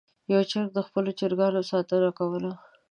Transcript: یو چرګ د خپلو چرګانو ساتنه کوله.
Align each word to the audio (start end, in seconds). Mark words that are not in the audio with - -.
یو 0.31 0.41
چرګ 0.51 0.69
د 0.75 0.79
خپلو 0.87 1.11
چرګانو 1.19 1.61
ساتنه 1.71 2.09
کوله. 2.19 2.51